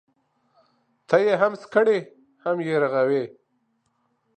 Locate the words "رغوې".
2.83-3.23